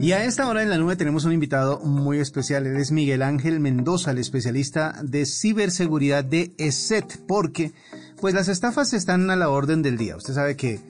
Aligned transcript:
Y 0.00 0.12
a 0.12 0.24
esta 0.24 0.48
hora 0.48 0.62
en 0.62 0.70
la 0.70 0.78
nube 0.78 0.96
tenemos 0.96 1.26
un 1.26 1.32
invitado 1.32 1.78
muy 1.80 2.20
especial. 2.20 2.66
Él 2.66 2.78
es 2.78 2.90
Miguel 2.90 3.20
Ángel 3.20 3.60
Mendoza, 3.60 4.12
el 4.12 4.18
especialista 4.18 4.94
de 5.02 5.26
ciberseguridad 5.26 6.24
de 6.24 6.52
ESET, 6.56 7.20
porque 7.28 7.72
pues 8.18 8.32
las 8.32 8.48
estafas 8.48 8.94
están 8.94 9.28
a 9.28 9.36
la 9.36 9.50
orden 9.50 9.82
del 9.82 9.98
día. 9.98 10.16
Usted 10.16 10.32
sabe 10.32 10.56
que 10.56 10.80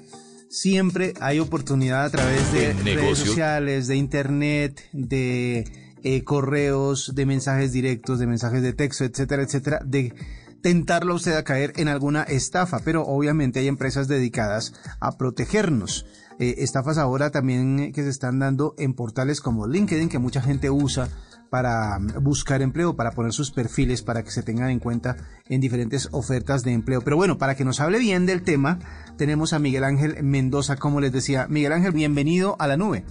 siempre 0.49 1.15
hay 1.21 1.41
oportunidad 1.41 2.05
a 2.05 2.11
través 2.11 2.53
de 2.53 2.73
redes 2.73 3.19
sociales, 3.19 3.89
de 3.89 3.97
internet, 3.97 4.81
de 4.93 5.65
eh, 6.05 6.23
correos, 6.23 7.13
de 7.13 7.27
mensajes 7.27 7.73
directos, 7.73 8.21
de 8.21 8.29
mensajes 8.29 8.63
de 8.63 8.75
texto, 8.75 9.03
etcétera, 9.03 9.43
etcétera, 9.43 9.81
de 9.85 10.15
tentarlo 10.63 11.15
a 11.15 11.17
usted 11.17 11.35
a 11.35 11.43
caer 11.43 11.73
en 11.77 11.89
alguna 11.89 12.23
estafa, 12.23 12.79
pero 12.85 13.03
obviamente 13.03 13.59
hay 13.59 13.67
empresas 13.67 14.07
dedicadas 14.07 14.73
a 15.01 15.19
protegernos. 15.19 16.07
Eh, 16.41 16.65
estafas 16.65 16.97
ahora 16.97 17.31
también 17.31 17.93
que 17.93 18.03
se 18.03 18.09
están 18.09 18.39
dando 18.39 18.75
en 18.79 18.95
portales 18.95 19.43
como 19.43 19.67
LinkedIn, 19.67 20.09
que 20.09 20.19
mucha 20.19 20.41
gente 20.41 20.71
usa 20.71 21.11
para 21.51 21.99
buscar 22.23 22.63
empleo, 22.63 22.97
para 22.97 23.11
poner 23.11 23.33
sus 23.33 23.51
perfiles, 23.51 24.01
para 24.01 24.23
que 24.23 24.31
se 24.31 24.43
tengan 24.43 24.71
en 24.71 24.79
cuenta 24.79 25.17
en 25.51 25.61
diferentes 25.61 26.09
ofertas 26.13 26.63
de 26.63 26.73
empleo. 26.73 27.03
Pero 27.03 27.17
bueno, 27.17 27.37
para 27.37 27.57
que 27.57 27.65
nos 27.67 27.81
hable 27.81 27.99
bien 27.99 28.25
del 28.25 28.43
tema, 28.43 28.79
tenemos 29.19 29.53
a 29.53 29.59
Miguel 29.59 29.85
Ángel 29.85 30.23
Mendoza, 30.23 30.77
como 30.77 31.03
les 31.03 31.13
decía. 31.13 31.47
Miguel 31.47 31.73
Ángel, 31.73 31.93
bienvenido 31.93 32.57
a 32.59 32.67
la 32.67 32.79
nube. 32.79 33.05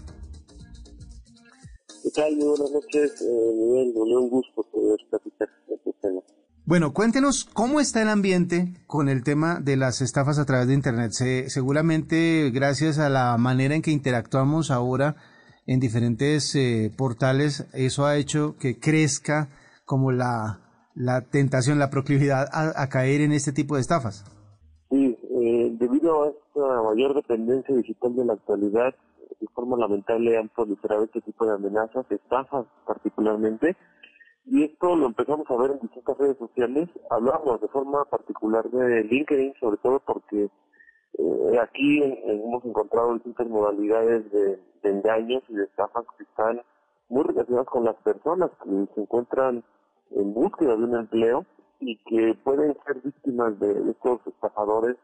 ¿Qué 2.02 2.10
tal? 2.10 2.36
buenas 2.36 2.72
noches, 2.72 3.22
eh, 3.22 3.54
Miguel. 3.56 3.94
Un 3.96 4.30
gusto 4.32 4.64
poder 4.72 5.00
platicar 5.08 5.50
este 5.68 5.94
tema. 6.02 6.22
Bueno, 6.70 6.94
cuéntenos 6.94 7.46
cómo 7.46 7.80
está 7.80 8.04
el 8.04 8.10
ambiente 8.10 8.76
con 8.86 9.10
el 9.10 9.24
tema 9.24 9.60
de 9.60 9.76
las 9.76 10.02
estafas 10.02 10.38
a 10.38 10.46
través 10.46 10.68
de 10.68 10.76
Internet. 10.76 11.14
seguramente 11.48 12.52
gracias 12.54 13.00
a 13.00 13.10
la 13.10 13.36
manera 13.40 13.74
en 13.74 13.82
que 13.82 13.90
interactuamos 13.90 14.70
ahora 14.70 15.16
en 15.66 15.80
diferentes 15.80 16.54
eh, 16.54 16.92
portales, 16.96 17.68
eso 17.74 18.06
ha 18.06 18.18
hecho 18.18 18.56
que 18.60 18.80
crezca 18.80 19.50
como 19.84 20.12
la, 20.12 20.60
la 20.94 21.22
tentación, 21.22 21.80
la 21.80 21.90
proclividad 21.90 22.48
a, 22.54 22.88
caer 22.88 23.22
en 23.22 23.32
este 23.32 23.52
tipo 23.52 23.74
de 23.74 23.82
estafas. 23.82 24.24
Sí, 24.92 25.18
eh, 25.42 25.72
debido 25.74 26.24
a 26.24 26.28
esta 26.28 26.84
mayor 26.84 27.16
dependencia 27.16 27.76
digital 27.76 28.16
de 28.16 28.26
la 28.26 28.34
actualidad, 28.34 28.94
de 29.42 29.48
forma 29.56 29.76
lamentable 29.76 30.38
han 30.38 30.50
proliferado 30.50 31.06
este 31.06 31.22
tipo 31.22 31.48
de 31.48 31.54
amenazas, 31.54 32.06
estafas 32.12 32.68
particularmente, 32.86 33.76
y 34.52 34.64
esto 34.64 34.96
lo 34.96 35.06
empezamos 35.06 35.50
a 35.50 35.58
ver 35.58 35.72
en 35.72 35.80
distintas 35.80 36.18
redes 36.18 36.38
sociales. 36.38 36.90
Hablamos 37.12 37.62
de 37.62 37.68
forma 37.68 38.04
particular 38.06 38.68
de 38.70 39.04
LinkedIn, 39.04 39.54
sobre 39.60 39.78
todo 39.78 40.00
porque 40.00 40.50
eh, 41.18 41.60
aquí 41.62 42.02
hemos 42.26 42.66
encontrado 42.66 43.14
distintas 43.14 43.48
modalidades 43.48 44.32
de, 44.32 44.60
engaños 44.84 45.44
y 45.50 45.54
de 45.54 45.66
estafas 45.66 46.06
que 46.18 46.24
están 46.24 46.62
muy 47.10 47.24
relacionadas 47.26 47.68
con 47.68 47.84
las 47.84 47.96
personas 47.98 48.50
que 48.64 48.70
se 48.96 49.02
encuentran 49.02 49.64
en 50.12 50.34
búsqueda 50.34 50.76
de 50.76 50.84
un 50.84 50.96
empleo 50.96 51.46
y 51.80 51.98
que 52.06 52.34
pueden 52.44 52.76
ser 52.86 53.02
víctimas 53.04 53.60
de 53.60 53.92
estos 53.92 54.26
estafadores 54.26 54.96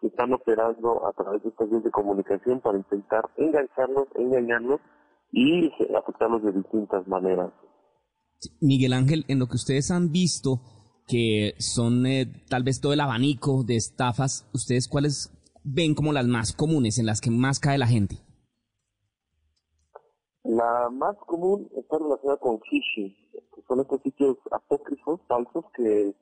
que 0.00 0.06
están 0.06 0.32
operando 0.34 1.06
a 1.06 1.12
través 1.12 1.42
de 1.42 1.48
estas 1.48 1.68
vías 1.68 1.82
de 1.82 1.90
comunicación 1.90 2.60
para 2.60 2.78
intentar 2.78 3.24
engancharlos, 3.36 4.06
engañarlos 4.14 4.80
y 5.32 5.72
afectarlos 5.96 6.44
de 6.44 6.52
distintas 6.52 7.08
maneras. 7.08 7.50
Miguel 8.60 8.92
Ángel, 8.92 9.24
en 9.28 9.38
lo 9.38 9.46
que 9.46 9.56
ustedes 9.56 9.90
han 9.90 10.12
visto, 10.12 10.60
que 11.06 11.54
son 11.58 12.06
eh, 12.06 12.26
tal 12.48 12.62
vez 12.62 12.80
todo 12.80 12.92
el 12.92 13.00
abanico 13.00 13.62
de 13.62 13.76
estafas, 13.76 14.48
¿ustedes 14.52 14.88
cuáles 14.88 15.30
ven 15.62 15.94
como 15.94 16.12
las 16.12 16.26
más 16.26 16.52
comunes, 16.52 16.98
en 16.98 17.06
las 17.06 17.20
que 17.20 17.30
más 17.30 17.60
cae 17.60 17.78
la 17.78 17.86
gente? 17.86 18.16
La 20.44 20.90
más 20.90 21.16
común 21.26 21.70
está 21.76 21.98
relacionada 21.98 22.38
con 22.38 22.60
phishing, 22.60 23.14
que 23.32 23.62
son 23.66 23.80
estos 23.80 24.02
sitios 24.02 24.36
apócrifos, 24.50 25.20
falsos, 25.26 25.64
que 25.74 26.14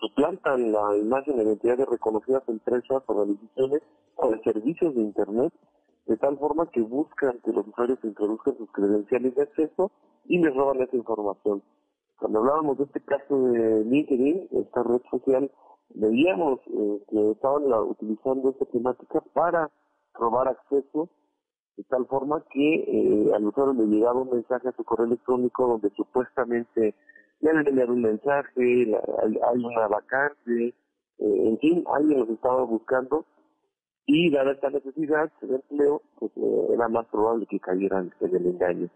suplantan 0.00 0.72
la 0.72 0.96
imagen 0.96 1.36
de 1.36 1.44
identidad 1.44 1.78
de 1.78 1.86
reconocidas 1.86 2.42
empresas, 2.48 3.02
organizaciones 3.06 3.82
o 4.16 4.30
de 4.30 4.42
servicios 4.42 4.94
de 4.94 5.00
Internet 5.00 5.52
de 6.06 6.16
tal 6.16 6.38
forma 6.38 6.66
que 6.70 6.80
buscan 6.80 7.38
que 7.44 7.52
los 7.52 7.66
usuarios 7.66 7.98
introduzcan 8.02 8.56
sus 8.56 8.70
credenciales 8.72 9.34
de 9.34 9.42
acceso 9.42 9.90
y 10.26 10.38
les 10.38 10.54
roban 10.54 10.80
esa 10.82 10.96
información. 10.96 11.62
Cuando 12.18 12.40
hablábamos 12.40 12.78
de 12.78 12.84
este 12.84 13.00
caso 13.00 13.36
de 13.48 13.84
LinkedIn, 13.84 14.48
esta 14.52 14.82
red 14.82 15.00
social, 15.10 15.50
veíamos 15.94 16.60
eh, 16.66 17.02
que 17.08 17.30
estaban 17.32 17.64
utilizando 17.88 18.50
esta 18.50 18.64
temática 18.66 19.20
para 19.32 19.70
robar 20.14 20.48
acceso 20.48 21.08
de 21.76 21.84
tal 21.84 22.06
forma 22.06 22.44
que 22.50 22.74
eh, 22.74 23.34
al 23.34 23.46
usuario 23.46 23.72
le 23.72 23.86
llegaba 23.86 24.20
un 24.20 24.30
mensaje 24.30 24.68
a 24.68 24.72
su 24.72 24.84
correo 24.84 25.06
electrónico 25.06 25.66
donde 25.66 25.90
supuestamente 25.96 26.94
le 27.40 27.50
enviado 27.50 27.92
un 27.92 28.02
mensaje, 28.02 28.94
hay, 29.22 29.64
una 29.64 29.88
vacante, 29.88 30.68
eh, 30.68 30.74
en 31.18 31.58
fin, 31.58 31.84
alguien 31.92 32.20
los 32.20 32.28
estaba 32.28 32.62
buscando 32.64 33.24
y 34.06 34.30
dada 34.30 34.52
esta 34.52 34.70
necesidad 34.70 35.30
de 35.42 35.54
empleo, 35.54 36.02
pues 36.18 36.32
eh, 36.36 36.66
era 36.74 36.88
más 36.88 37.06
probable 37.06 37.46
que 37.46 37.60
cayeran 37.60 38.12
en 38.20 38.36
el 38.36 38.46
engaño. 38.46 38.88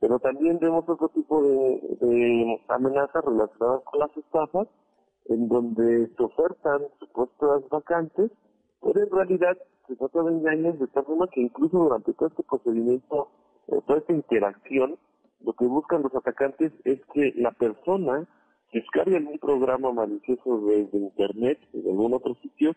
Pero 0.00 0.18
también 0.18 0.58
vemos 0.58 0.84
otro 0.88 1.08
tipo 1.10 1.42
de, 1.42 2.60
amenazas 2.68 3.24
relacionadas 3.24 3.82
con 3.84 4.00
las 4.00 4.16
estafas, 4.16 4.68
en 5.26 5.48
donde 5.48 6.08
se 6.16 6.22
ofertan 6.22 6.82
supuestas 6.98 7.68
vacantes, 7.70 8.30
pero 8.80 9.00
en 9.00 9.10
realidad 9.10 9.56
se 9.86 9.96
trata 9.96 10.22
de 10.24 10.32
engaños 10.32 10.78
de 10.78 10.88
tal 10.88 11.04
forma 11.04 11.28
que 11.28 11.40
incluso 11.40 11.78
durante 11.78 12.12
todo 12.14 12.28
este 12.28 12.42
procedimiento, 12.42 13.28
eh, 13.68 13.80
toda 13.86 14.00
esta 14.00 14.12
interacción, 14.12 14.96
lo 15.44 15.52
que 15.52 15.66
buscan 15.66 16.02
los 16.02 16.14
atacantes 16.14 16.72
es 16.84 17.00
que 17.14 17.32
la 17.36 17.52
persona 17.52 18.26
descargue 18.72 19.16
algún 19.16 19.38
programa 19.38 19.92
malicioso 19.92 20.62
desde 20.66 20.98
internet, 20.98 21.60
de 21.72 21.90
algún 21.90 22.14
otro 22.14 22.34
sitio, 22.42 22.72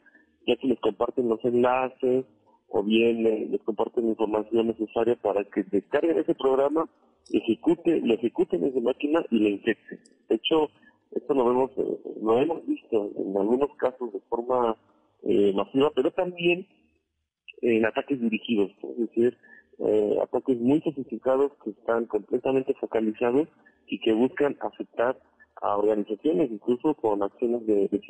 ya 0.46 0.56
que 0.56 0.68
les 0.68 0.80
comparten 0.80 1.30
los 1.30 1.44
enlaces 1.44 2.26
o 2.70 2.84
bien 2.84 3.24
les 3.24 3.62
comparten 3.64 4.06
la 4.06 4.12
información 4.12 4.68
necesaria 4.68 5.16
para 5.16 5.44
que 5.46 5.64
descarguen 5.64 6.18
ese 6.18 6.36
programa, 6.36 6.90
ejecute, 7.32 8.02
lo 8.02 8.14
ejecuten 8.14 8.62
desde 8.62 8.82
máquina 8.82 9.24
y 9.30 9.40
lo 9.40 9.50
infecten. 9.50 10.00
De 10.30 10.36
hecho, 10.36 10.70
esto 11.12 11.34
lo 11.34 11.46
vemos, 11.46 11.72
eh, 11.78 12.00
lo 12.22 12.40
hemos 12.40 12.66
visto 12.66 13.12
en 13.18 13.38
algunos 13.38 13.70
casos 13.78 14.12
de 14.12 14.20
forma 14.22 14.76
eh, 15.24 15.54
masiva, 15.54 15.92
pero 15.96 16.12
también 16.12 16.68
en 17.62 17.86
ataques 17.86 18.20
dirigidos, 18.20 18.72
es 18.84 18.98
decir, 18.98 19.38
eh, 19.80 20.18
ataques 20.22 20.58
muy 20.60 20.82
sofisticados 20.82 21.52
que 21.64 21.72
están 21.72 22.06
completamente 22.06 22.74
focalizados 22.76 23.48
y 23.88 24.00
que 24.00 24.14
buscan 24.14 24.58
afectar 24.62 25.18
a 25.62 25.78
organizaciones, 25.78 26.52
incluso 26.52 26.94
con 26.96 27.24
acciones 27.24 27.66
de, 27.66 27.88
de. 27.88 28.02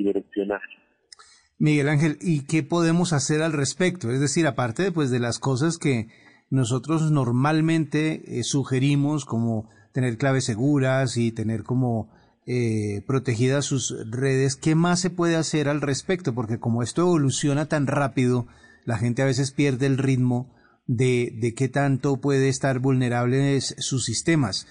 Miguel 1.57 1.89
Ángel, 1.89 2.17
¿y 2.21 2.45
qué 2.45 2.63
podemos 2.63 3.13
hacer 3.13 3.41
al 3.41 3.53
respecto? 3.53 4.11
Es 4.11 4.19
decir, 4.19 4.45
aparte 4.47 4.91
pues, 4.91 5.09
de 5.09 5.19
las 5.19 5.39
cosas 5.39 5.77
que 5.77 6.07
nosotros 6.49 7.11
normalmente 7.11 8.39
eh, 8.39 8.43
sugerimos, 8.43 9.25
como 9.25 9.69
tener 9.93 10.17
claves 10.17 10.45
seguras 10.45 11.16
y 11.16 11.31
tener 11.31 11.63
como 11.63 12.11
eh, 12.45 13.01
protegidas 13.07 13.66
sus 13.66 13.95
redes, 14.11 14.57
¿qué 14.57 14.75
más 14.75 14.99
se 14.99 15.09
puede 15.09 15.38
hacer 15.38 15.69
al 15.69 15.81
respecto? 15.81 16.35
Porque 16.35 16.59
como 16.59 16.83
esto 16.83 17.03
evoluciona 17.03 17.67
tan 17.67 17.87
rápido, 17.87 18.47
la 18.83 18.97
gente 18.97 19.22
a 19.22 19.25
veces 19.25 19.51
pierde 19.51 19.85
el 19.85 19.97
ritmo 19.97 20.53
de, 20.85 21.31
de 21.39 21.53
qué 21.55 21.69
tanto 21.69 22.17
puede 22.17 22.49
estar 22.49 22.79
vulnerables 22.79 23.75
sus 23.79 24.03
sistemas. 24.03 24.67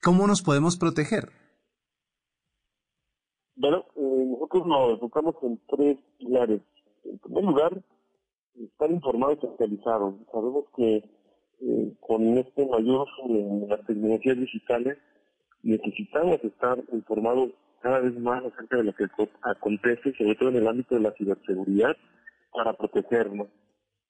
¿Cómo 0.00 0.26
nos 0.26 0.42
podemos 0.42 0.76
proteger? 0.76 1.30
Bueno, 3.56 3.84
nosotros 4.50 4.66
nos 4.66 4.90
enfocamos 4.94 5.34
en 5.42 5.60
tres 5.68 5.98
pilares. 6.18 6.60
En 7.04 7.18
primer 7.18 7.44
lugar, 7.44 7.82
estar 8.58 8.90
informados 8.90 9.38
y 9.42 9.46
actualizados. 9.46 10.14
Sabemos 10.32 10.64
que 10.76 11.04
eh, 11.60 11.92
con 12.00 12.38
este 12.38 12.66
mayor 12.66 13.06
de 13.28 13.66
las 13.68 13.86
tecnologías 13.86 14.38
digitales 14.38 14.98
necesitamos 15.62 16.42
estar 16.42 16.82
informados 16.92 17.50
cada 17.80 18.00
vez 18.00 18.18
más 18.18 18.44
acerca 18.44 18.78
de 18.78 18.84
lo 18.84 18.94
que 18.94 19.06
acontece, 19.42 20.12
sobre 20.16 20.34
todo 20.34 20.50
en 20.50 20.56
el 20.56 20.68
ámbito 20.68 20.96
de 20.96 21.02
la 21.02 21.12
ciberseguridad, 21.12 21.96
para 22.52 22.72
protegernos. 22.72 23.48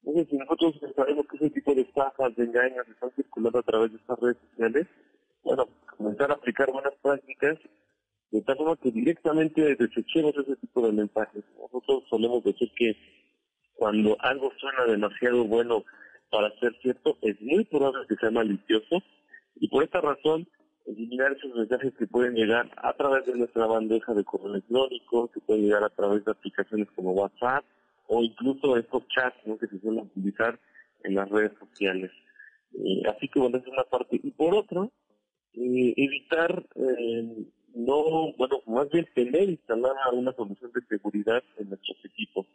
Entonces, 0.03 0.29
si 0.29 0.37
nosotros 0.37 0.73
sabemos 0.95 1.25
que 1.27 1.37
ese 1.37 1.49
tipo 1.51 1.75
de 1.75 1.81
estafas, 1.81 2.35
de 2.35 2.45
engaños 2.45 2.87
están 2.87 3.11
circulando 3.11 3.59
a 3.59 3.63
través 3.63 3.91
de 3.91 3.97
estas 3.97 4.19
redes 4.19 4.37
sociales, 4.49 4.87
bueno, 5.43 5.67
comenzar 5.97 6.31
a 6.31 6.33
aplicar 6.33 6.71
buenas 6.71 6.93
prácticas 7.01 7.57
de 8.31 8.41
tal 8.41 8.57
forma 8.57 8.77
que 8.77 8.91
directamente 8.91 9.75
desechemos 9.75 10.33
ese 10.37 10.55
tipo 10.55 10.85
de 10.85 10.93
mensajes. 10.93 11.43
Nosotros 11.59 12.03
solemos 12.09 12.43
decir 12.43 12.71
que 12.75 12.95
cuando 13.75 14.15
algo 14.21 14.51
suena 14.57 14.85
demasiado 14.85 15.43
bueno 15.45 15.83
para 16.29 16.49
ser 16.59 16.73
cierto, 16.81 17.17
es 17.21 17.39
muy 17.41 17.65
probable 17.65 18.07
que 18.07 18.15
sea 18.15 18.31
malicioso 18.31 19.03
y 19.55 19.67
por 19.67 19.83
esta 19.83 19.99
razón 19.99 20.47
eliminar 20.85 21.33
esos 21.33 21.53
mensajes 21.55 21.93
que 21.97 22.07
pueden 22.07 22.33
llegar 22.33 22.71
a 22.77 22.93
través 22.93 23.25
de 23.25 23.35
nuestra 23.35 23.65
bandeja 23.65 24.13
de 24.13 24.23
correo 24.23 24.53
electrónico, 24.53 25.29
que 25.29 25.41
pueden 25.41 25.65
llegar 25.65 25.83
a 25.83 25.89
través 25.89 26.23
de 26.23 26.31
aplicaciones 26.31 26.87
como 26.95 27.11
WhatsApp 27.11 27.65
o 28.07 28.23
incluso 28.23 28.77
estos 28.77 29.07
chats 29.09 29.37
que 29.59 29.67
se 29.67 29.79
suelen 29.79 30.05
utilizar 30.05 30.59
en 31.03 31.15
las 31.15 31.29
redes 31.29 31.51
sociales. 31.59 32.11
Eh, 32.73 33.03
así 33.09 33.27
que 33.27 33.39
bueno, 33.39 33.57
es 33.57 33.67
una 33.67 33.83
parte. 33.83 34.19
Y 34.21 34.31
por 34.31 34.55
otra, 34.55 34.83
eh, 35.53 35.93
evitar 35.97 36.65
eh, 36.75 37.45
no, 37.73 38.33
bueno, 38.37 38.61
más 38.67 38.89
bien 38.89 39.07
tener 39.15 39.49
instalada 39.49 40.09
una 40.11 40.33
solución 40.33 40.71
de 40.73 40.81
seguridad 40.87 41.43
en 41.57 41.69
nuestros 41.69 41.97
equipos. 42.05 42.45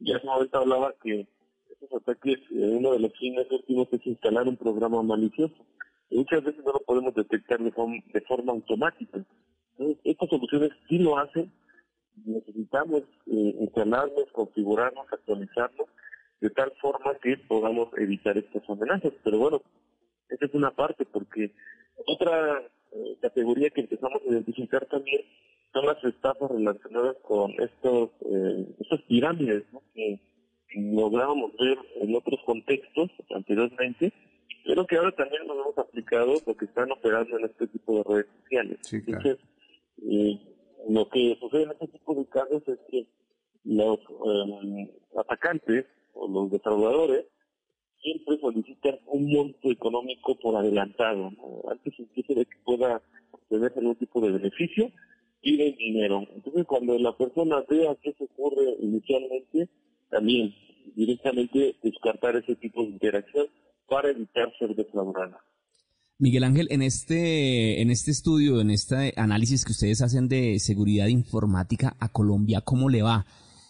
Ya 0.00 0.16
hace 0.16 0.26
momento 0.26 0.58
hablaba 0.58 0.94
que 1.02 1.26
estos 1.70 2.02
ataques, 2.02 2.38
uno 2.50 2.92
de 2.92 3.00
los 3.00 3.12
fines 3.18 3.50
últimos 3.50 3.88
es 3.92 4.06
instalar 4.06 4.46
un 4.46 4.56
programa 4.56 5.02
malicioso. 5.02 5.54
Y 6.10 6.16
muchas 6.16 6.42
veces 6.42 6.64
no 6.64 6.72
lo 6.72 6.80
podemos 6.80 7.14
detectar 7.14 7.62
de 7.62 7.72
forma, 7.72 7.96
de 8.12 8.20
forma 8.22 8.52
automática. 8.52 9.24
Entonces, 9.72 9.98
estas 10.04 10.28
soluciones 10.28 10.70
sí 10.88 10.98
lo 10.98 11.18
hacen. 11.18 11.52
Necesitamos 12.24 13.02
eh, 13.26 13.56
instalarnos, 13.60 14.24
configurarnos, 14.32 15.06
actualizarnos, 15.12 15.86
de 16.40 16.50
tal 16.50 16.72
forma 16.80 17.14
que 17.22 17.36
podamos 17.48 17.88
evitar 17.96 18.36
estas 18.36 18.68
amenazas. 18.68 19.12
Pero 19.22 19.38
bueno, 19.38 19.62
esa 20.28 20.46
es 20.46 20.54
una 20.54 20.70
parte, 20.70 21.04
porque 21.04 21.52
otra 22.06 22.62
eh, 22.92 23.16
categoría 23.20 23.70
que 23.70 23.82
empezamos 23.82 24.20
a 24.22 24.30
identificar 24.30 24.86
también 24.86 25.22
son 25.72 25.86
las 25.86 26.02
estafas 26.04 26.50
relacionadas 26.50 27.16
con 27.22 27.52
estos 27.60 28.10
eh, 28.22 28.66
estas 28.80 29.02
pirámides 29.02 29.64
que, 29.94 30.20
lográbamos 30.74 31.52
ver 31.56 31.78
en 32.02 32.14
otros 32.14 32.40
contextos 32.44 33.10
anteriormente, 33.34 34.12
pero 34.66 34.86
que 34.86 34.96
ahora 34.96 35.12
también 35.12 35.46
nos 35.46 35.56
hemos 35.56 35.78
aplicado 35.78 36.34
porque 36.44 36.66
están 36.66 36.92
operando 36.92 37.38
en 37.38 37.46
este 37.46 37.68
tipo 37.68 37.96
de 37.96 38.04
redes 38.04 38.26
sociales. 38.42 38.78
Entonces, 38.92 39.38
eh, 40.06 40.38
lo 40.90 41.08
que 41.08 41.38
sucede 41.40 41.62
en 41.62 41.70
este 41.70 41.88
tipo 41.88 42.14
de 42.14 42.26
casos 42.26 42.62
es 42.68 42.78
que 42.90 43.06
los 43.64 43.98
eh, 43.98 44.90
atacantes 45.16 45.86
o 46.12 46.28
los 46.28 46.50
defraudadores 46.50 47.24
siempre 48.02 48.38
solicitan 48.40 48.98
un 49.06 49.32
monto 49.32 49.70
económico 49.70 50.38
por 50.38 50.56
adelantado, 50.56 51.30
antes 51.70 51.94
incluso 51.98 52.34
de 52.34 52.44
que 52.46 52.56
pueda 52.64 53.02
tener 53.48 53.72
algún 53.76 53.96
tipo 53.96 54.20
de 54.20 54.32
beneficio, 54.32 54.90
piden 55.40 55.76
dinero. 55.76 56.26
Entonces 56.34 56.64
cuando 56.66 56.98
la 56.98 57.16
persona 57.16 57.64
vea 57.68 57.96
qué 58.02 58.12
se 58.16 58.24
ocurre 58.24 58.76
inicialmente, 58.80 59.68
también 60.10 60.54
directamente 60.94 61.76
descartar 61.82 62.36
ese 62.36 62.56
tipo 62.56 62.82
de 62.82 62.90
interacción 62.90 63.46
para 63.88 64.10
evitar 64.10 64.52
ser 64.58 64.74
defraudada. 64.74 65.38
Miguel 66.20 66.44
Ángel, 66.44 66.66
en 66.70 66.82
este, 66.82 67.80
en 67.80 67.90
este 67.90 68.10
estudio, 68.10 68.60
en 68.60 68.70
este 68.70 69.14
análisis 69.16 69.64
que 69.64 69.70
ustedes 69.70 70.02
hacen 70.02 70.26
de 70.28 70.58
seguridad 70.58 71.06
informática 71.06 71.96
a 72.00 72.08
Colombia, 72.08 72.60
¿cómo 72.60 72.88
le 72.88 73.02
va? 73.02 73.24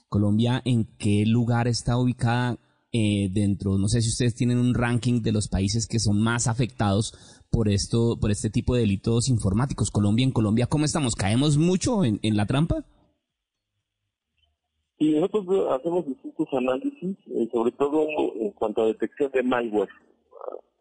Colombia, 0.08 0.62
¿en 0.64 0.86
qué 0.98 1.24
lugar 1.26 1.68
está 1.68 1.98
ubicada 1.98 2.56
eh, 2.90 3.28
dentro, 3.30 3.76
no 3.76 3.86
sé 3.88 4.00
si 4.00 4.08
ustedes 4.08 4.34
tienen 4.34 4.58
un 4.58 4.74
ranking 4.74 5.20
de 5.20 5.32
los 5.32 5.48
países 5.48 5.86
que 5.86 5.98
son 5.98 6.22
más 6.22 6.48
afectados 6.48 7.12
por 7.50 7.68
esto, 7.68 8.16
por 8.18 8.30
este 8.30 8.48
tipo 8.48 8.74
de 8.74 8.80
delitos 8.80 9.28
informáticos. 9.28 9.90
Colombia, 9.90 10.24
en 10.24 10.32
Colombia, 10.32 10.66
¿cómo 10.66 10.86
estamos? 10.86 11.14
¿Caemos 11.14 11.58
mucho 11.58 12.02
en, 12.04 12.18
la 12.36 12.46
trampa? 12.46 12.84
Sí, 14.98 15.12
nosotros 15.12 15.70
hacemos 15.70 16.06
distintos 16.06 16.48
análisis, 16.52 17.16
eh, 17.26 17.48
sobre 17.52 17.72
todo 17.72 18.06
en 18.40 18.50
cuanto 18.52 18.82
a 18.82 18.86
detección 18.86 19.30
de 19.32 19.42
malware. 19.42 19.90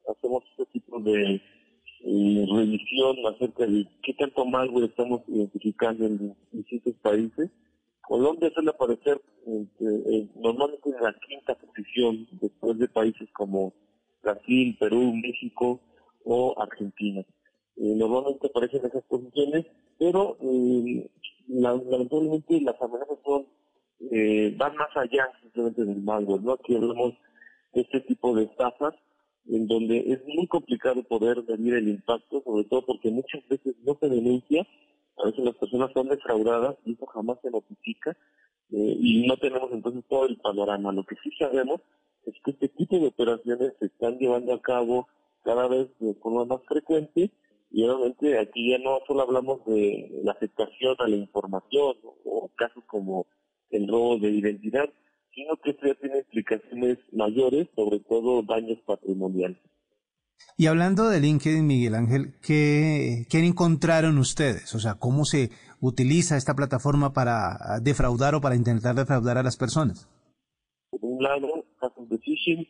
Hacemos 0.09 0.44
este 0.51 0.65
tipo 0.80 1.00
de 1.01 1.36
eh, 1.36 2.45
revisión 2.50 3.18
acerca 3.36 3.65
de 3.65 3.86
qué 4.01 4.13
tanto 4.13 4.45
malware 4.45 4.86
estamos 4.86 5.21
identificando 5.27 6.06
en 6.06 6.36
distintos 6.54 6.94
países 7.01 7.50
Colombia 8.07 8.50
suele 8.54 8.69
aparecer 8.69 9.21
eh, 9.45 10.27
normalmente 10.36 10.89
en 10.89 11.04
la 11.04 11.13
quinta 11.27 11.56
después 12.32 12.78
de 12.78 12.88
países 12.88 13.30
como 13.34 13.74
Brasil, 14.22 14.76
Perú, 14.80 15.14
México 15.16 15.80
o 16.26 16.56
Argentina. 16.60 17.22
Eh, 17.78 17.94
normalmente 17.96 18.48
aparecen 18.48 18.86
esas 18.86 19.04
posiciones, 19.04 19.66
pero 20.00 20.38
eh, 20.42 21.10
lamentablemente 21.48 22.62
las 22.62 22.82
amenazas 22.82 23.18
son 23.24 23.46
van 24.58 24.76
más 24.76 24.96
allá 24.96 25.28
simplemente 25.42 25.84
del 25.84 26.04
malware, 26.04 26.44
¿no? 26.44 26.54
Aquí 26.54 26.76
hablamos 26.76 27.16
de 27.74 27.82
este 27.82 28.02
tipo 28.02 28.36
de 28.36 28.44
estafas 28.44 28.94
en 29.48 29.68
donde 29.68 29.98
es 30.12 30.24
muy 30.28 30.46
complicado 30.48 31.02
poder 31.04 31.44
medir 31.48 31.74
el 31.74 31.88
impacto, 31.88 32.44
sobre 32.44 32.66
todo 32.66 32.86
porque 32.86 33.10
muchas 33.10 33.48
veces 33.48 33.76
no 33.84 33.98
se 34.00 34.08
denuncia 34.08 34.68
a 35.18 35.26
veces 35.26 35.44
las 35.44 35.56
personas 35.56 35.92
son 35.94 36.10
defraudadas 36.10 36.78
y 36.86 36.94
eso 36.94 37.06
jamás 37.08 37.40
se 37.42 37.50
notifica 37.50 38.16
eh, 38.72 38.98
y 39.00 39.28
no 39.28 39.38
tenemos 39.38 39.72
entonces 39.72 40.04
todo 40.10 40.25
el 40.25 40.38
panorama. 40.38 40.92
Lo 40.92 41.06
que 41.06 41.16
sí 41.24 41.31
sabemos 41.38 41.81
es 42.25 42.34
que 42.44 42.52
este 42.52 42.69
tipo 42.69 43.00
de 43.00 43.08
operaciones 43.08 43.74
se 43.80 43.86
están 43.88 44.18
llevando 44.18 44.54
a 44.54 44.62
cabo 44.62 45.08
cada 45.44 45.68
vez 45.68 45.88
de 46.00 46.14
forma 46.16 46.46
más 46.46 46.62
frecuente 46.68 47.31
y 47.72 47.84
obviamente 47.84 48.40
aquí 48.40 48.72
ya 48.72 48.78
no 48.80 49.00
solo 49.08 49.22
hablamos 49.22 49.66
de 49.66 50.22
la 50.24 50.34
aceptación 50.34 50.96
a 51.00 51.08
la 51.08 51.16
información 51.16 51.96
o 52.25 52.50
casos 52.56 52.84
como 52.88 53.28
el 53.69 53.88
robo 53.88 54.18
de 54.18 54.30
identidad, 54.30 54.90
sino 55.34 55.56
que 55.58 55.72
esto 55.72 55.88
ya 55.88 55.96
tiene 55.96 56.19
implicaciones 56.19 56.98
mayores, 57.12 57.68
sobre 57.75 58.00
todo 58.00 58.42
daños 58.42 58.80
patrimoniales. 58.86 59.58
Y 60.58 60.68
hablando 60.68 61.10
de 61.10 61.19
LinkedIn, 61.19 61.66
Miguel 61.66 61.96
Ángel, 61.96 62.36
¿qué, 62.42 63.25
¿qué, 63.30 63.40
encontraron 63.40 64.18
ustedes? 64.18 64.74
O 64.75 64.80
sea, 64.80 64.96
¿cómo 64.96 65.25
se 65.25 65.52
utiliza 65.80 66.38
esta 66.38 66.56
plataforma 66.56 67.14
para 67.14 67.80
defraudar 67.82 68.36
o 68.36 68.42
para 68.42 68.56
intentar 68.56 68.96
defraudar 68.96 69.38
a 69.38 69.44
las 69.44 69.58
personas? 69.58 70.10
Por 70.90 71.00
un 71.04 71.22
lado, 71.22 71.66
casos 71.80 72.08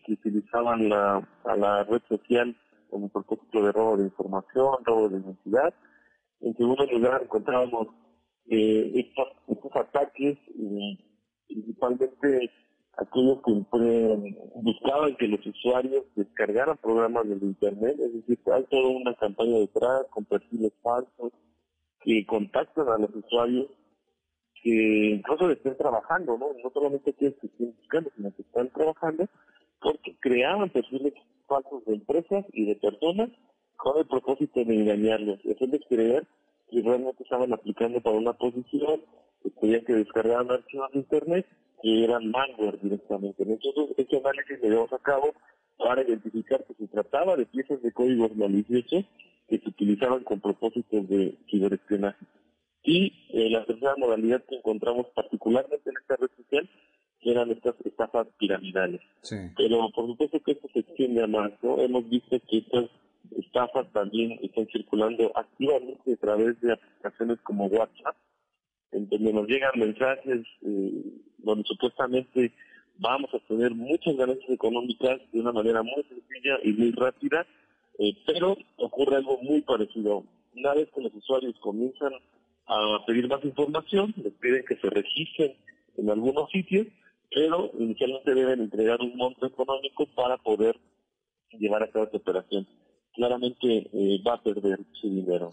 que 0.05 0.13
utilizaban 0.13 0.89
la, 0.89 1.27
la 1.57 1.83
red 1.83 2.01
social 2.09 2.55
como 2.89 3.09
propósito 3.09 3.63
de 3.63 3.71
robo 3.71 3.97
de 3.97 4.05
información, 4.05 4.75
robo 4.83 5.09
de 5.09 5.19
identidad. 5.19 5.73
En 6.39 6.55
segundo 6.55 6.85
lugar, 6.85 7.23
encontrábamos 7.23 7.87
eh, 8.49 8.91
estos, 8.95 9.27
estos 9.47 9.75
ataques, 9.75 10.37
eh, 10.37 10.97
principalmente 11.47 12.51
aquellos 12.97 13.39
que 13.43 13.51
buscaban 14.55 15.15
que 15.17 15.27
los 15.27 15.45
usuarios 15.45 16.03
descargaran 16.15 16.77
programas 16.77 17.27
del 17.27 17.43
Internet, 17.43 17.95
es 17.99 18.13
decir, 18.13 18.39
hay 18.51 18.63
toda 18.65 18.87
una 18.89 19.13
campaña 19.15 19.57
detrás 19.59 20.05
con 20.09 20.25
perfiles 20.25 20.73
falsos 20.81 21.31
que 22.07 22.25
contactan 22.25 22.87
a 22.87 22.97
los 22.97 23.13
usuarios 23.13 23.67
que 24.63 25.19
incluso 25.19 25.51
estén 25.51 25.75
trabajando, 25.75 26.37
¿no? 26.37 26.53
No 26.63 26.69
solamente 26.73 27.11
que 27.11 27.27
estén 27.27 27.75
buscando, 27.77 28.09
sino 28.15 28.33
que 28.33 28.43
están 28.43 28.69
trabajando 28.69 29.27
porque 29.81 30.15
creaban 30.21 30.69
perfiles 30.69 31.13
falsos 31.47 31.83
de 31.83 31.95
empresas 31.95 32.45
y 32.53 32.63
de 32.63 32.75
personas 32.77 33.29
con 33.75 33.99
el 33.99 34.07
propósito 34.07 34.63
de 34.63 34.73
engañarlos 34.73 35.39
hacerles 35.51 35.81
creer 35.89 36.25
que 36.69 36.81
realmente 36.81 37.23
estaban 37.23 37.53
aplicando 37.53 38.01
para 38.01 38.17
una 38.17 38.33
posición, 38.33 39.01
tenían 39.59 39.85
que 39.85 39.93
descargar 39.93 40.45
archivos 40.51 40.91
de 40.91 40.99
Internet 40.99 41.45
que 41.81 42.03
eran 42.03 42.29
malware 42.31 42.79
directamente. 42.81 43.45
Nosotros 43.45 43.89
este 43.97 44.17
análisis 44.17 44.59
lo 44.61 44.69
llevamos 44.69 44.93
a 44.93 44.99
cabo 44.99 45.33
para 45.77 46.01
identificar 46.01 46.63
que 46.65 46.73
se 46.73 46.87
trataba 46.87 47.35
de 47.35 47.45
piezas 47.45 47.81
de 47.81 47.91
códigos 47.91 48.35
maliciosos 48.35 49.05
que 49.47 49.59
se 49.59 49.69
utilizaban 49.69 50.23
con 50.23 50.41
propósitos 50.41 51.07
de 51.07 51.37
ciberespionaje. 51.49 52.25
Y 52.83 53.13
eh, 53.29 53.49
la 53.49 53.65
tercera 53.65 53.95
modalidad 53.97 54.43
que 54.45 54.55
encontramos 54.55 55.07
particularmente 55.13 55.89
en 55.89 55.97
esta 56.01 56.15
red 56.15 56.29
social 56.35 56.69
eran 57.21 57.51
estas 57.51 57.75
estafas 57.83 58.27
piramidales. 58.37 59.01
Pero 59.55 59.89
por 59.93 60.07
supuesto 60.07 60.39
que 60.39 60.53
esto 60.53 60.67
se 60.73 60.79
extiende 60.79 61.23
a 61.23 61.27
más, 61.27 61.51
¿no? 61.61 61.79
Hemos 61.79 62.09
visto 62.09 62.39
que 62.49 62.59
estas 62.59 62.85
estafas 63.37 63.91
también 63.93 64.39
están 64.41 64.67
circulando 64.67 65.31
activamente 65.35 66.13
a 66.13 66.17
través 66.17 66.59
de 66.61 66.73
aplicaciones 66.73 67.39
como 67.43 67.67
WhatsApp, 67.67 68.15
en 68.91 69.07
donde 69.09 69.33
nos 69.33 69.47
llegan 69.47 69.71
mensajes 69.75 70.45
eh, 70.63 71.03
donde 71.37 71.63
supuestamente 71.65 72.51
vamos 72.99 73.33
a 73.33 73.39
tener 73.47 73.73
muchas 73.73 74.15
ganancias 74.15 74.49
económicas 74.49 75.19
de 75.31 75.39
una 75.39 75.51
manera 75.51 75.83
muy 75.83 76.03
sencilla 76.03 76.57
y 76.63 76.73
muy 76.73 76.91
rápida, 76.91 77.45
eh, 77.99 78.13
pero 78.25 78.57
ocurre 78.77 79.17
algo 79.17 79.37
muy 79.41 79.61
parecido. 79.61 80.23
Una 80.55 80.73
vez 80.73 80.89
que 80.93 81.01
los 81.01 81.13
usuarios 81.13 81.55
comienzan 81.59 82.13
a 82.67 83.05
pedir 83.05 83.27
más 83.27 83.43
información, 83.45 84.13
les 84.17 84.33
piden 84.33 84.65
que 84.65 84.75
se 84.77 84.89
registren 84.89 85.53
en 85.97 86.09
algunos 86.09 86.49
sitios, 86.49 86.87
pero 87.29 87.71
inicialmente 87.77 88.33
deben 88.33 88.61
entregar 88.61 88.99
un 89.01 89.15
monto 89.15 89.45
económico 89.45 90.05
para 90.15 90.37
poder 90.37 90.75
llevar 91.51 91.83
a 91.83 91.91
cabo 91.91 92.05
esta 92.05 92.17
operación. 92.17 92.67
Claramente 93.17 93.89
eh, 93.91 94.21
va 94.25 94.35
a 94.35 94.41
perder 94.43 94.79
su 95.01 95.09
dinero. 95.09 95.49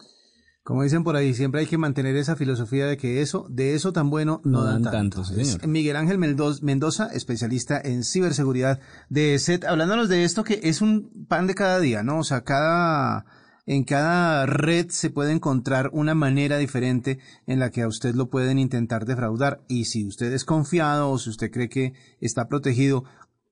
Como 0.62 0.82
dicen 0.82 1.02
por 1.02 1.16
ahí, 1.16 1.32
siempre 1.34 1.60
hay 1.60 1.66
que 1.66 1.78
mantener 1.78 2.14
esa 2.16 2.36
filosofía 2.36 2.86
de 2.86 2.98
que 2.98 3.22
eso, 3.22 3.46
de 3.48 3.74
eso 3.74 3.92
tan 3.92 4.08
bueno, 4.10 4.42
no, 4.44 4.64
dan, 4.64 4.82
tanto. 4.82 5.22
Miguel 5.66 5.96
Ángel 5.96 6.18
Mendoza, 6.18 7.08
especialista 7.12 7.80
en 7.82 8.04
ciberseguridad 8.04 8.80
de 9.08 9.38
SET, 9.38 9.64
hablándonos 9.64 10.08
de 10.08 10.24
esto 10.24 10.44
que 10.44 10.60
es 10.62 10.82
un 10.82 11.26
pan 11.26 11.46
de 11.46 11.54
cada 11.54 11.80
día, 11.80 12.02
¿no? 12.02 12.18
O 12.18 12.24
sea, 12.24 12.44
cada, 12.44 13.26
en 13.66 13.84
cada 13.84 14.44
red 14.46 14.88
se 14.90 15.10
puede 15.10 15.32
encontrar 15.32 15.90
una 15.92 16.14
manera 16.14 16.58
diferente 16.58 17.18
en 17.46 17.60
la 17.60 17.70
que 17.70 17.82
a 17.82 17.88
usted 17.88 18.14
lo 18.14 18.30
pueden 18.30 18.58
intentar 18.58 19.04
defraudar. 19.06 19.60
Y 19.68 19.86
si 19.86 20.06
usted 20.06 20.32
es 20.32 20.46
confiado 20.46 21.10
o 21.10 21.18
si 21.18 21.30
usted 21.30 21.50
cree 21.50 21.68
que 21.68 21.92
está 22.20 22.48
protegido, 22.48 23.04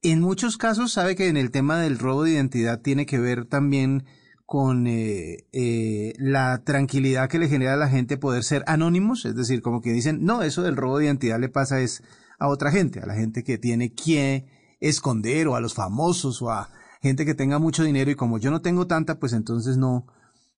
en 0.02 0.21
muchos 0.21 0.56
casos 0.56 0.92
sabe 0.92 1.14
que 1.14 1.28
en 1.28 1.37
el 1.37 1.50
tema 1.50 1.78
del 1.78 1.99
robo 1.99 2.25
de 2.25 2.32
identidad 2.32 2.80
tiene 2.80 3.06
que 3.06 3.18
ver 3.18 3.47
también 3.47 4.04
con 4.44 4.87
eh, 4.87 5.47
eh, 5.52 6.12
la 6.18 6.62
tranquilidad 6.64 7.28
que 7.28 7.38
le 7.38 7.49
genera 7.49 7.75
a 7.75 7.78
la 7.78 7.88
gente 7.88 8.18
poder 8.18 8.44
ser 8.44 8.64
anónimos, 8.66 9.25
es 9.25 9.35
decir, 9.35 9.62
como 9.62 9.80
que 9.80 9.92
dicen, 9.92 10.25
no, 10.25 10.42
eso 10.42 10.62
del 10.62 10.76
robo 10.76 10.99
de 10.99 11.06
identidad 11.06 11.40
le 11.40 11.49
pasa 11.49 11.80
es 11.80 12.02
a 12.38 12.49
otra 12.49 12.71
gente, 12.71 13.00
a 13.00 13.06
la 13.06 13.14
gente 13.14 13.44
que 13.44 13.56
tiene 13.56 13.94
que 13.94 14.44
esconder 14.80 15.49
o 15.49 15.54
a 15.54 15.61
los 15.61 15.75
famosos 15.75 16.42
o 16.42 16.50
a 16.50 16.68
gente 17.00 17.25
que 17.25 17.35
tenga 17.35 17.59
mucho 17.59 17.85
dinero 17.85 18.11
y 18.11 18.16
como 18.16 18.38
yo 18.38 18.50
no 18.50 18.61
tengo 18.61 18.87
tanta, 18.87 19.18
pues 19.21 19.32
entonces 19.32 19.76
no, 19.76 20.06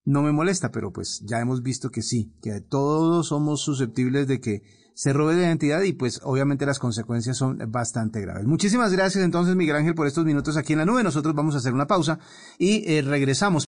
no 0.04 0.22
me 0.22 0.32
molesta, 0.32 0.70
pero 0.70 0.92
pues 0.92 1.22
ya 1.24 1.40
hemos 1.40 1.62
visto 1.62 1.90
que 1.90 2.02
sí, 2.02 2.32
que 2.42 2.60
todos 2.60 3.28
somos 3.28 3.60
susceptibles 3.60 4.26
de 4.26 4.40
que 4.40 4.62
se 4.94 5.12
robe 5.12 5.34
la 5.34 5.42
identidad 5.42 5.82
y 5.82 5.92
pues 5.92 6.20
obviamente 6.22 6.66
las 6.66 6.78
consecuencias 6.78 7.36
son 7.36 7.58
bastante 7.68 8.20
graves. 8.20 8.46
Muchísimas 8.46 8.92
gracias 8.92 9.24
entonces 9.24 9.54
Miguel 9.56 9.76
Ángel 9.76 9.94
por 9.94 10.06
estos 10.06 10.24
minutos 10.24 10.56
aquí 10.56 10.72
en 10.72 10.78
la 10.80 10.84
nube. 10.84 11.02
Nosotros 11.02 11.34
vamos 11.34 11.54
a 11.54 11.58
hacer 11.58 11.72
una 11.72 11.86
pausa 11.86 12.18
y 12.58 12.84
eh, 12.90 13.02
regresamos. 13.02 13.62